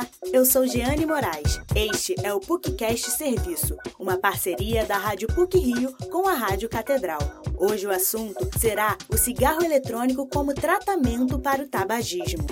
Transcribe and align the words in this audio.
Olá, 0.00 0.08
eu 0.32 0.46
sou 0.46 0.66
Jeane 0.66 1.04
Moraes. 1.04 1.60
Este 1.76 2.14
é 2.24 2.32
o 2.32 2.40
PUCcast 2.40 3.10
Serviço, 3.10 3.76
uma 3.98 4.16
parceria 4.16 4.86
da 4.86 4.96
Rádio 4.96 5.28
PUC 5.28 5.58
Rio 5.58 5.94
com 6.10 6.26
a 6.26 6.32
Rádio 6.32 6.70
Catedral. 6.70 7.20
Hoje 7.58 7.86
o 7.86 7.90
assunto 7.90 8.48
será 8.58 8.96
o 9.10 9.18
cigarro 9.18 9.62
eletrônico 9.62 10.26
como 10.26 10.54
tratamento 10.54 11.38
para 11.38 11.62
o 11.62 11.68
tabagismo. 11.68 12.46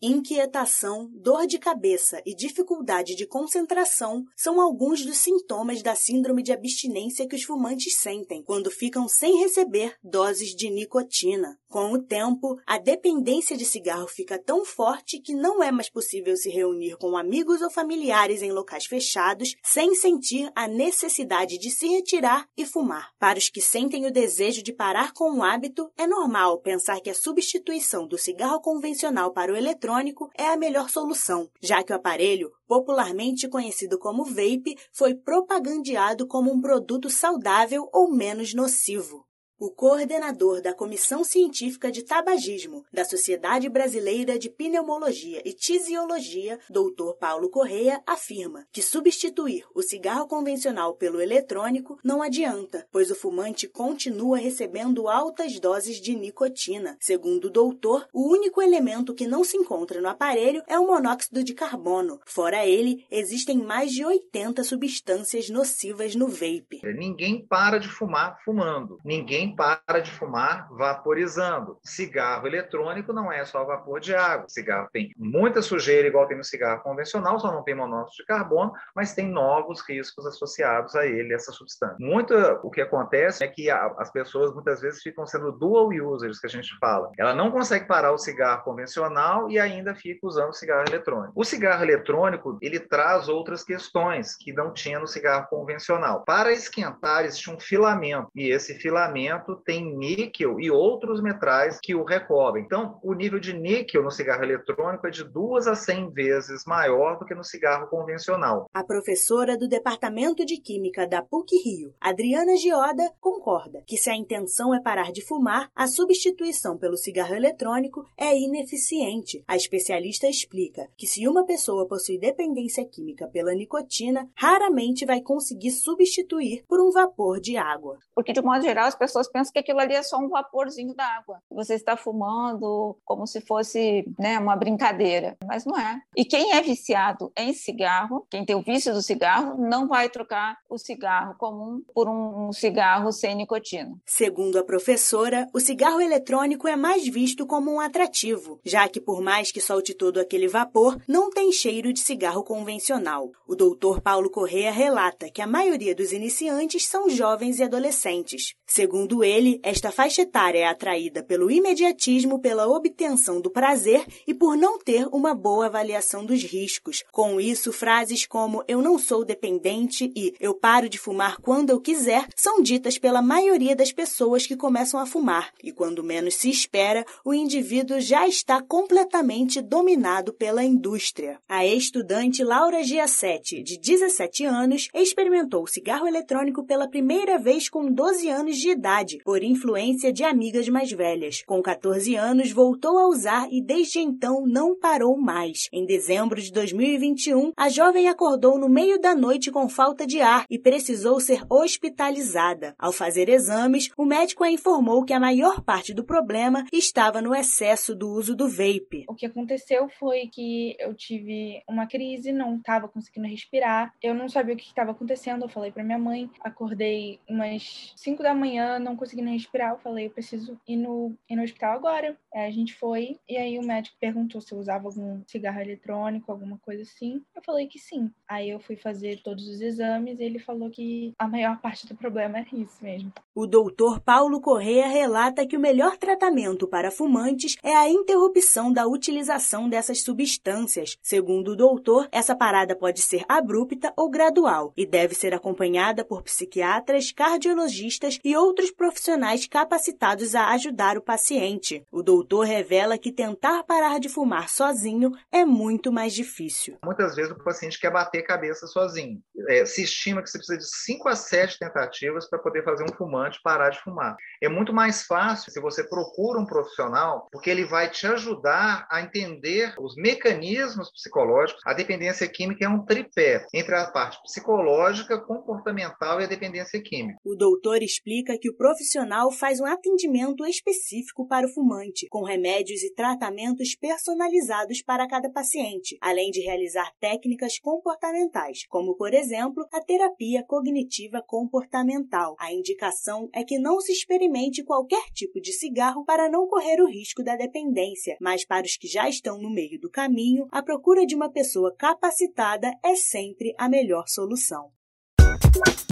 Inquietação, 0.00 1.10
dor 1.12 1.48
de 1.48 1.58
cabeça 1.58 2.22
e 2.24 2.32
dificuldade 2.32 3.16
de 3.16 3.26
concentração 3.26 4.24
são 4.36 4.60
alguns 4.60 5.04
dos 5.04 5.18
sintomas 5.18 5.82
da 5.82 5.96
síndrome 5.96 6.40
de 6.40 6.52
abstinência 6.52 7.26
que 7.26 7.34
os 7.34 7.42
fumantes 7.42 7.96
sentem 7.96 8.40
quando 8.44 8.70
ficam 8.70 9.08
sem 9.08 9.40
receber 9.40 9.96
doses 10.00 10.54
de 10.54 10.70
nicotina. 10.70 11.58
Com 11.70 11.92
o 11.92 11.98
tempo, 11.98 12.58
a 12.66 12.78
dependência 12.78 13.54
de 13.54 13.66
cigarro 13.66 14.08
fica 14.08 14.38
tão 14.38 14.64
forte 14.64 15.20
que 15.20 15.34
não 15.34 15.62
é 15.62 15.70
mais 15.70 15.90
possível 15.90 16.34
se 16.34 16.48
reunir 16.48 16.96
com 16.96 17.14
amigos 17.14 17.60
ou 17.60 17.70
familiares 17.70 18.40
em 18.40 18.50
locais 18.50 18.86
fechados 18.86 19.54
sem 19.62 19.94
sentir 19.94 20.50
a 20.54 20.66
necessidade 20.66 21.58
de 21.58 21.70
se 21.70 21.86
retirar 21.86 22.48
e 22.56 22.64
fumar. 22.64 23.10
Para 23.18 23.38
os 23.38 23.50
que 23.50 23.60
sentem 23.60 24.06
o 24.06 24.10
desejo 24.10 24.62
de 24.62 24.72
parar 24.72 25.12
com 25.12 25.30
o 25.30 25.42
hábito, 25.42 25.92
é 25.94 26.06
normal 26.06 26.58
pensar 26.58 27.00
que 27.02 27.10
a 27.10 27.14
substituição 27.14 28.06
do 28.06 28.16
cigarro 28.16 28.62
convencional 28.62 29.30
para 29.34 29.52
o 29.52 29.56
eletrônico 29.56 30.30
é 30.38 30.46
a 30.46 30.56
melhor 30.56 30.88
solução, 30.88 31.50
já 31.60 31.82
que 31.82 31.92
o 31.92 31.96
aparelho, 31.96 32.50
popularmente 32.66 33.46
conhecido 33.46 33.98
como 33.98 34.24
vape, 34.24 34.74
foi 34.90 35.14
propagandeado 35.14 36.26
como 36.26 36.50
um 36.50 36.62
produto 36.62 37.10
saudável 37.10 37.90
ou 37.92 38.10
menos 38.10 38.54
nocivo. 38.54 39.27
O 39.60 39.72
coordenador 39.72 40.62
da 40.62 40.72
Comissão 40.72 41.24
Científica 41.24 41.90
de 41.90 42.04
Tabagismo 42.04 42.84
da 42.92 43.04
Sociedade 43.04 43.68
Brasileira 43.68 44.38
de 44.38 44.48
Pneumologia 44.48 45.42
e 45.44 45.52
Tisiologia, 45.52 46.60
Dr. 46.70 47.14
Paulo 47.18 47.50
Correia, 47.50 48.00
afirma 48.06 48.64
que 48.70 48.80
substituir 48.80 49.64
o 49.74 49.82
cigarro 49.82 50.28
convencional 50.28 50.94
pelo 50.94 51.20
eletrônico 51.20 51.98
não 52.04 52.22
adianta, 52.22 52.86
pois 52.92 53.10
o 53.10 53.16
fumante 53.16 53.66
continua 53.66 54.38
recebendo 54.38 55.08
altas 55.08 55.58
doses 55.58 56.00
de 56.00 56.14
nicotina. 56.14 56.96
Segundo 57.00 57.46
o 57.46 57.50
doutor, 57.50 58.06
o 58.12 58.30
único 58.30 58.62
elemento 58.62 59.12
que 59.12 59.26
não 59.26 59.42
se 59.42 59.56
encontra 59.56 60.00
no 60.00 60.08
aparelho 60.08 60.62
é 60.68 60.78
o 60.78 60.86
monóxido 60.86 61.42
de 61.42 61.52
carbono. 61.52 62.20
Fora 62.26 62.64
ele, 62.64 63.04
existem 63.10 63.58
mais 63.58 63.90
de 63.90 64.04
80 64.04 64.62
substâncias 64.62 65.50
nocivas 65.50 66.14
no 66.14 66.28
vape. 66.28 66.80
Ninguém 66.96 67.44
para 67.44 67.78
de 67.78 67.88
fumar 67.88 68.38
fumando. 68.44 69.00
Ninguém 69.04 69.47
para 69.54 70.00
de 70.00 70.10
fumar 70.10 70.68
vaporizando. 70.70 71.78
Cigarro 71.82 72.46
eletrônico 72.46 73.12
não 73.12 73.30
é 73.32 73.44
só 73.44 73.64
vapor 73.64 74.00
de 74.00 74.14
água. 74.14 74.48
Cigarro 74.48 74.88
tem 74.92 75.12
muita 75.16 75.62
sujeira, 75.62 76.08
igual 76.08 76.26
tem 76.26 76.36
no 76.36 76.44
cigarro 76.44 76.82
convencional, 76.82 77.38
só 77.38 77.52
não 77.52 77.62
tem 77.62 77.74
monóxido 77.74 78.22
de 78.22 78.26
carbono, 78.26 78.72
mas 78.94 79.14
tem 79.14 79.28
novos 79.28 79.80
riscos 79.80 80.26
associados 80.26 80.94
a 80.94 81.06
ele, 81.06 81.34
essa 81.34 81.52
substância. 81.52 81.96
Muito 81.98 82.34
o 82.62 82.70
que 82.70 82.80
acontece 82.80 83.44
é 83.44 83.48
que 83.48 83.70
as 83.70 84.10
pessoas 84.10 84.52
muitas 84.54 84.80
vezes 84.80 85.02
ficam 85.02 85.26
sendo 85.26 85.52
dual 85.52 85.88
users, 85.88 86.40
que 86.40 86.46
a 86.46 86.50
gente 86.50 86.76
fala. 86.78 87.10
Ela 87.18 87.34
não 87.34 87.50
consegue 87.50 87.86
parar 87.86 88.12
o 88.12 88.18
cigarro 88.18 88.62
convencional 88.62 89.50
e 89.50 89.58
ainda 89.58 89.94
fica 89.94 90.26
usando 90.26 90.50
o 90.50 90.54
cigarro 90.54 90.84
eletrônico. 90.88 91.32
O 91.34 91.44
cigarro 91.44 91.82
eletrônico, 91.82 92.58
ele 92.60 92.80
traz 92.80 93.28
outras 93.28 93.62
questões 93.62 94.36
que 94.36 94.52
não 94.52 94.72
tinha 94.72 94.98
no 94.98 95.06
cigarro 95.06 95.46
convencional. 95.48 96.22
Para 96.24 96.52
esquentar, 96.52 97.24
existe 97.24 97.50
um 97.50 97.58
filamento, 97.58 98.30
e 98.34 98.50
esse 98.50 98.74
filamento 98.74 99.37
tem 99.64 99.96
níquel 99.96 100.60
e 100.60 100.70
outros 100.70 101.20
metais 101.20 101.78
que 101.82 101.94
o 101.94 102.04
recobrem. 102.04 102.64
Então, 102.64 102.98
o 103.02 103.14
nível 103.14 103.38
de 103.38 103.52
níquel 103.52 104.02
no 104.02 104.10
cigarro 104.10 104.42
eletrônico 104.42 105.06
é 105.06 105.10
de 105.10 105.24
duas 105.24 105.66
a 105.66 105.74
100 105.74 106.10
vezes 106.10 106.64
maior 106.66 107.18
do 107.18 107.24
que 107.24 107.34
no 107.34 107.44
cigarro 107.44 107.88
convencional. 107.88 108.66
A 108.72 108.84
professora 108.84 109.56
do 109.56 109.68
Departamento 109.68 110.44
de 110.44 110.60
Química 110.60 111.06
da 111.06 111.22
PUC-Rio, 111.22 111.94
Adriana 112.00 112.56
Gioda, 112.56 113.10
concorda 113.20 113.82
que 113.86 113.96
se 113.96 114.10
a 114.10 114.16
intenção 114.16 114.74
é 114.74 114.80
parar 114.80 115.12
de 115.12 115.24
fumar, 115.24 115.70
a 115.74 115.86
substituição 115.86 116.76
pelo 116.76 116.96
cigarro 116.96 117.34
eletrônico 117.34 118.04
é 118.16 118.36
ineficiente. 118.36 119.42
A 119.46 119.56
especialista 119.56 120.26
explica 120.26 120.88
que 120.96 121.06
se 121.06 121.26
uma 121.26 121.44
pessoa 121.44 121.86
possui 121.86 122.18
dependência 122.18 122.84
química 122.84 123.28
pela 123.28 123.54
nicotina, 123.54 124.28
raramente 124.34 125.06
vai 125.06 125.20
conseguir 125.20 125.70
substituir 125.70 126.64
por 126.68 126.80
um 126.80 126.90
vapor 126.90 127.40
de 127.40 127.56
água. 127.56 127.98
Porque, 128.14 128.32
de 128.32 128.42
modo 128.42 128.62
geral, 128.62 128.86
as 128.86 128.96
pessoas 128.96 129.27
pessoas 129.28 129.32
pensam 129.32 129.52
que 129.52 129.58
aquilo 129.58 129.80
ali 129.80 129.94
é 129.94 130.02
só 130.02 130.18
um 130.18 130.28
vaporzinho 130.28 130.94
d'água. 130.94 131.40
Você 131.50 131.74
está 131.74 131.96
fumando 131.96 132.96
como 133.04 133.26
se 133.26 133.40
fosse 133.40 134.04
né, 134.18 134.38
uma 134.38 134.56
brincadeira, 134.56 135.36
mas 135.46 135.64
não 135.64 135.78
é. 135.78 136.00
E 136.16 136.24
quem 136.24 136.52
é 136.52 136.62
viciado 136.62 137.30
em 137.36 137.52
cigarro, 137.52 138.26
quem 138.30 138.44
tem 138.44 138.56
o 138.56 138.62
vício 138.62 138.92
do 138.92 139.02
cigarro, 139.02 139.56
não 139.58 139.86
vai 139.86 140.08
trocar 140.08 140.56
o 140.68 140.78
cigarro 140.78 141.34
comum 141.38 141.82
por 141.94 142.08
um 142.08 142.52
cigarro 142.52 143.12
sem 143.12 143.34
nicotina. 143.34 143.94
Segundo 144.04 144.58
a 144.58 144.64
professora, 144.64 145.46
o 145.52 145.60
cigarro 145.60 146.00
eletrônico 146.00 146.66
é 146.66 146.76
mais 146.76 147.06
visto 147.06 147.46
como 147.46 147.72
um 147.72 147.80
atrativo, 147.80 148.60
já 148.64 148.88
que 148.88 149.00
por 149.00 149.20
mais 149.20 149.52
que 149.52 149.60
solte 149.60 149.94
todo 149.94 150.18
aquele 150.18 150.48
vapor, 150.48 150.98
não 151.06 151.30
tem 151.30 151.52
cheiro 151.52 151.92
de 151.92 152.00
cigarro 152.00 152.42
convencional. 152.42 153.30
O 153.46 153.54
doutor 153.54 154.00
Paulo 154.00 154.30
Correa 154.30 154.72
relata 154.72 155.30
que 155.30 155.42
a 155.42 155.46
maioria 155.46 155.94
dos 155.94 156.12
iniciantes 156.12 156.86
são 156.86 157.08
jovens 157.08 157.58
e 157.58 157.64
adolescentes. 157.64 158.54
Segundo 158.66 159.17
Segundo 159.18 159.24
ele, 159.24 159.60
esta 159.64 159.90
faixa 159.90 160.22
etária 160.22 160.60
é 160.60 160.64
atraída 160.64 161.24
pelo 161.24 161.50
imediatismo, 161.50 162.38
pela 162.38 162.68
obtenção 162.68 163.40
do 163.40 163.50
prazer 163.50 164.06
e 164.28 164.32
por 164.32 164.56
não 164.56 164.78
ter 164.78 165.08
uma 165.10 165.34
boa 165.34 165.66
avaliação 165.66 166.24
dos 166.24 166.44
riscos. 166.44 167.02
Com 167.10 167.40
isso, 167.40 167.72
frases 167.72 168.24
como 168.24 168.62
eu 168.68 168.80
não 168.80 168.96
sou 168.96 169.24
dependente 169.24 170.12
e 170.14 170.34
eu 170.38 170.54
paro 170.54 170.88
de 170.88 170.98
fumar 170.98 171.38
quando 171.40 171.70
eu 171.70 171.80
quiser 171.80 172.28
são 172.36 172.62
ditas 172.62 172.96
pela 172.96 173.20
maioria 173.20 173.74
das 173.74 173.90
pessoas 173.90 174.46
que 174.46 174.56
começam 174.56 175.00
a 175.00 175.06
fumar. 175.06 175.52
E 175.64 175.72
quando 175.72 176.04
menos 176.04 176.34
se 176.34 176.48
espera, 176.48 177.04
o 177.24 177.34
indivíduo 177.34 178.00
já 178.00 178.28
está 178.28 178.62
completamente 178.62 179.60
dominado 179.60 180.32
pela 180.32 180.62
indústria. 180.62 181.40
A 181.48 181.66
estudante 181.66 182.44
Laura 182.44 182.84
Giassetti, 182.84 183.64
de 183.64 183.80
17 183.80 184.44
anos, 184.44 184.88
experimentou 184.94 185.64
o 185.64 185.68
cigarro 185.68 186.06
eletrônico 186.06 186.62
pela 186.62 186.88
primeira 186.88 187.36
vez 187.36 187.68
com 187.68 187.90
12 187.90 188.28
anos 188.28 188.56
de 188.56 188.70
idade 188.70 189.07
por 189.24 189.42
influência 189.42 190.12
de 190.12 190.22
amigas 190.22 190.68
mais 190.68 190.90
velhas. 190.92 191.42
Com 191.46 191.62
14 191.62 192.14
anos, 192.14 192.52
voltou 192.52 192.98
a 192.98 193.08
usar 193.08 193.48
e 193.50 193.62
desde 193.62 193.98
então 193.98 194.44
não 194.46 194.78
parou 194.78 195.16
mais. 195.16 195.68
Em 195.72 195.86
dezembro 195.86 196.40
de 196.40 196.52
2021, 196.52 197.52
a 197.56 197.68
jovem 197.68 198.08
acordou 198.08 198.58
no 198.58 198.68
meio 198.68 199.00
da 199.00 199.14
noite 199.14 199.50
com 199.50 199.68
falta 199.68 200.06
de 200.06 200.20
ar 200.20 200.44
e 200.50 200.58
precisou 200.58 201.20
ser 201.20 201.42
hospitalizada. 201.48 202.74
Ao 202.78 202.92
fazer 202.92 203.28
exames, 203.28 203.90
o 203.96 204.04
médico 204.04 204.44
a 204.44 204.50
informou 204.50 205.04
que 205.04 205.12
a 205.12 205.20
maior 205.20 205.62
parte 205.62 205.94
do 205.94 206.04
problema 206.04 206.64
estava 206.72 207.22
no 207.22 207.34
excesso 207.34 207.94
do 207.94 208.10
uso 208.10 208.34
do 208.34 208.48
vape. 208.48 209.04
O 209.08 209.14
que 209.14 209.26
aconteceu 209.26 209.88
foi 209.88 210.28
que 210.28 210.76
eu 210.78 210.94
tive 210.94 211.62
uma 211.68 211.86
crise, 211.86 212.32
não 212.32 212.56
estava 212.56 212.88
conseguindo 212.88 213.28
respirar, 213.28 213.92
eu 214.02 214.14
não 214.14 214.28
sabia 214.28 214.54
o 214.54 214.56
que 214.56 214.64
estava 214.64 214.90
acontecendo, 214.90 215.42
eu 215.44 215.48
falei 215.48 215.70
para 215.70 215.84
minha 215.84 215.98
mãe, 215.98 216.30
acordei 216.40 217.20
umas 217.28 217.92
5 217.96 218.22
da 218.22 218.34
manhã, 218.34 218.78
não 218.88 218.96
conseguindo 218.96 219.30
respirar, 219.30 219.72
eu 219.72 219.78
falei, 219.78 220.06
eu 220.06 220.10
preciso 220.10 220.58
ir 220.66 220.76
no, 220.76 221.14
ir 221.28 221.36
no 221.36 221.42
hospital 221.42 221.74
agora. 221.74 222.16
Aí 222.34 222.46
a 222.46 222.50
gente 222.50 222.74
foi, 222.74 223.18
e 223.28 223.36
aí 223.36 223.58
o 223.58 223.62
médico 223.62 223.96
perguntou 224.00 224.40
se 224.40 224.52
eu 224.52 224.58
usava 224.58 224.88
algum 224.88 225.22
cigarro 225.26 225.60
eletrônico, 225.60 226.30
alguma 226.30 226.58
coisa 226.58 226.82
assim. 226.82 227.22
Eu 227.34 227.42
falei 227.42 227.66
que 227.66 227.78
sim. 227.78 228.10
Aí 228.26 228.50
eu 228.50 228.60
fui 228.60 228.76
fazer 228.76 229.22
todos 229.22 229.46
os 229.48 229.60
exames 229.60 230.18
e 230.18 230.22
ele 230.22 230.38
falou 230.38 230.70
que 230.70 231.14
a 231.18 231.28
maior 231.28 231.60
parte 231.60 231.86
do 231.86 231.94
problema 231.94 232.38
era 232.38 232.48
isso 232.52 232.82
mesmo. 232.82 233.12
O 233.34 233.46
doutor 233.46 234.00
Paulo 234.00 234.40
Correa 234.40 234.88
relata 234.88 235.46
que 235.46 235.56
o 235.56 235.60
melhor 235.60 235.96
tratamento 235.96 236.66
para 236.66 236.90
fumantes 236.90 237.56
é 237.62 237.74
a 237.74 237.88
interrupção 237.88 238.72
da 238.72 238.86
utilização 238.86 239.68
dessas 239.68 240.02
substâncias. 240.02 240.96
Segundo 241.02 241.52
o 241.52 241.56
doutor, 241.56 242.08
essa 242.10 242.34
parada 242.34 242.74
pode 242.74 243.00
ser 243.00 243.24
abrupta 243.28 243.92
ou 243.96 244.10
gradual 244.10 244.72
e 244.76 244.84
deve 244.84 245.14
ser 245.14 245.34
acompanhada 245.34 246.04
por 246.04 246.22
psiquiatras, 246.22 247.12
cardiologistas 247.12 248.18
e 248.24 248.36
outros 248.36 248.70
profissionais 248.78 249.44
capacitados 249.46 250.36
a 250.36 250.52
ajudar 250.52 250.96
o 250.96 251.02
paciente. 251.02 251.84
O 251.90 252.00
doutor 252.00 252.46
revela 252.46 252.96
que 252.96 253.12
tentar 253.12 253.64
parar 253.64 253.98
de 253.98 254.08
fumar 254.08 254.48
sozinho 254.48 255.10
é 255.32 255.44
muito 255.44 255.92
mais 255.92 256.14
difícil. 256.14 256.78
Muitas 256.84 257.16
vezes 257.16 257.32
o 257.32 257.42
paciente 257.42 257.78
quer 257.78 257.90
bater 257.90 258.22
cabeça 258.22 258.68
sozinho. 258.68 259.20
É, 259.48 259.66
se 259.66 259.82
estima 259.82 260.22
que 260.22 260.30
você 260.30 260.38
precisa 260.38 260.58
de 260.58 260.64
5 260.64 261.08
a 261.08 261.16
7 261.16 261.58
tentativas 261.58 262.30
para 262.30 262.38
poder 262.38 262.62
fazer 262.62 262.84
um 262.84 262.96
fumante 262.96 263.40
parar 263.42 263.70
de 263.70 263.80
fumar. 263.80 264.16
É 264.40 264.48
muito 264.48 264.72
mais 264.72 265.02
fácil 265.02 265.50
se 265.50 265.60
você 265.60 265.82
procura 265.82 266.38
um 266.38 266.46
profissional, 266.46 267.26
porque 267.32 267.50
ele 267.50 267.64
vai 267.64 267.90
te 267.90 268.06
ajudar 268.06 268.86
a 268.90 269.02
entender 269.02 269.74
os 269.78 269.96
mecanismos 269.96 270.90
psicológicos. 270.92 271.62
A 271.66 271.74
dependência 271.74 272.28
química 272.28 272.64
é 272.64 272.68
um 272.68 272.84
tripé 272.84 273.44
entre 273.52 273.74
a 273.74 273.90
parte 273.90 274.22
psicológica, 274.22 275.18
comportamental 275.18 276.20
e 276.20 276.24
a 276.24 276.28
dependência 276.28 276.80
química. 276.80 277.18
O 277.24 277.34
doutor 277.34 277.82
explica 277.82 278.38
que 278.40 278.48
o 278.48 278.56
profissional 278.68 279.32
faz 279.32 279.60
um 279.60 279.64
atendimento 279.64 280.44
específico 280.44 281.26
para 281.26 281.46
o 281.46 281.50
fumante, 281.50 282.06
com 282.10 282.22
remédios 282.22 282.82
e 282.82 282.92
tratamentos 282.92 283.74
personalizados 283.74 284.82
para 284.82 285.08
cada 285.08 285.30
paciente, 285.30 285.96
além 286.02 286.30
de 286.30 286.42
realizar 286.42 286.92
técnicas 287.00 287.58
comportamentais, 287.58 288.66
como, 288.68 288.94
por 288.94 289.14
exemplo, 289.14 289.66
a 289.72 289.80
terapia 289.80 290.44
cognitiva 290.44 291.24
comportamental. 291.26 292.36
A 292.38 292.52
indicação 292.52 293.30
é 293.32 293.42
que 293.42 293.58
não 293.58 293.80
se 293.80 293.92
experimente 293.92 294.62
qualquer 294.62 295.06
tipo 295.14 295.40
de 295.40 295.54
cigarro 295.54 296.04
para 296.04 296.28
não 296.28 296.46
correr 296.46 296.82
o 296.82 296.90
risco 296.90 297.22
da 297.22 297.36
dependência, 297.36 298.18
mas 298.20 298.44
para 298.44 298.66
os 298.66 298.76
que 298.76 298.86
já 298.86 299.08
estão 299.08 299.38
no 299.38 299.50
meio 299.50 299.80
do 299.80 299.90
caminho, 299.90 300.46
a 300.52 300.62
procura 300.62 301.06
de 301.06 301.14
uma 301.14 301.32
pessoa 301.32 301.74
capacitada 301.74 302.70
é 302.84 302.94
sempre 302.94 303.54
a 303.56 303.66
melhor 303.66 304.04
solução. 304.08 304.77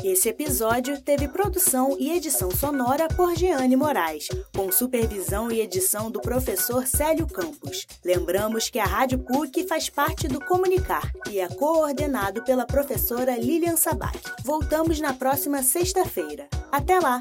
Esse 0.05 0.29
episódio 0.29 1.00
teve 1.00 1.26
produção 1.26 1.97
e 1.99 2.12
edição 2.12 2.50
sonora 2.50 3.08
por 3.08 3.35
Jeane 3.35 3.75
Moraes, 3.75 4.29
com 4.55 4.70
supervisão 4.70 5.50
e 5.50 5.61
edição 5.61 6.11
do 6.11 6.20
professor 6.20 6.87
Célio 6.87 7.26
Campos. 7.26 7.87
Lembramos 8.05 8.70
que 8.70 8.79
a 8.79 8.85
Rádio 8.85 9.19
PUC 9.19 9.67
faz 9.67 9.91
parte 9.91 10.29
do 10.29 10.41
Comunicar 10.44 11.11
e 11.29 11.41
é 11.41 11.49
coordenado 11.49 12.44
pela 12.44 12.67
professora 12.67 13.37
Lilian 13.37 13.76
Sabac. 13.76 14.19
Voltamos 14.44 15.00
na 15.00 15.12
próxima 15.12 15.62
sexta-feira. 15.62 16.47
Até 16.70 17.00
lá! 17.00 17.20